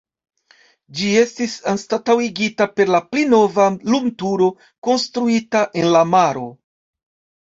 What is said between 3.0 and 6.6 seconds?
pli nova lumturo konstruita en la maro.